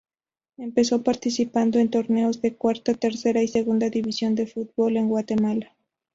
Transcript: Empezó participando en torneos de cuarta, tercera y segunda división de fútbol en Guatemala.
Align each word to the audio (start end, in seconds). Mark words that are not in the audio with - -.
Empezó 0.57 1.03
participando 1.03 1.77
en 1.77 1.91
torneos 1.91 2.41
de 2.41 2.55
cuarta, 2.55 2.95
tercera 2.95 3.43
y 3.43 3.47
segunda 3.47 3.87
división 3.91 4.33
de 4.33 4.47
fútbol 4.47 4.97
en 4.97 5.09
Guatemala. 5.09 5.75